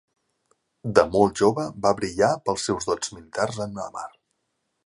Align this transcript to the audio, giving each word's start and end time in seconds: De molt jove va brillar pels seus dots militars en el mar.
De 0.99 1.03
molt 1.15 1.43
jove 1.43 1.67
va 1.85 1.93
brillar 2.01 2.31
pels 2.49 2.65
seus 2.71 2.91
dots 2.93 3.15
militars 3.19 3.65
en 3.67 3.83
el 3.85 3.97
mar. 4.01 4.09